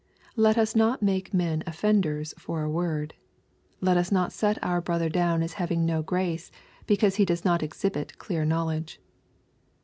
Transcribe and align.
Let 0.35 0.57
us 0.57 0.75
not 0.75 1.03
make 1.03 1.31
men 1.31 1.61
offenders 1.67 2.33
for 2.39 2.63
a 2.63 2.69
word. 2.71 3.13
Let 3.81 3.97
us 3.97 4.11
not 4.11 4.31
set 4.33 4.57
our 4.63 4.81
brother 4.81 5.09
down 5.09 5.43
as 5.43 5.53
having 5.61 5.85
no 5.85 6.01
grace, 6.01 6.49
because 6.87 7.17
he 7.17 7.23
does 7.23 7.45
not 7.45 7.61
exhibit 7.61 8.17
clear 8.17 8.43
knowledge. 8.43 8.99